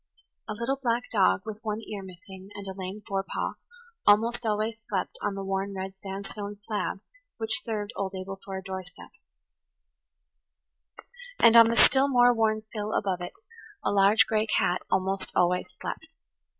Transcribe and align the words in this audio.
A 0.49 0.53
little 0.53 0.77
black 0.81 1.11
dog, 1.11 1.43
with 1.45 1.59
one 1.61 1.79
ear 1.81 2.01
missing 2.01 2.49
and 2.55 2.65
a 2.65 2.73
lame 2.73 3.03
forepaw, 3.07 3.53
almost 4.07 4.43
always 4.47 4.81
slept 4.89 5.15
on 5.21 5.35
the 5.35 5.43
worn 5.43 5.75
red 5.75 5.93
sandstone 6.01 6.57
slab 6.65 7.01
which 7.37 7.61
served 7.61 7.91
old 7.95 8.15
Abel 8.15 8.39
for 8.43 8.57
a 8.57 8.63
doorstep; 8.63 9.11
and 11.37 11.55
on 11.55 11.67
the 11.67 11.75
still 11.75 12.07
more 12.07 12.33
worn 12.33 12.63
sill 12.73 12.93
above 12.93 13.21
it 13.21 13.33
a 13.83 13.91
large 13.91 14.25
gray 14.25 14.47
cat 14.47 14.81
almost 14.89 15.31
always 15.35 15.67
slept. 15.79 16.15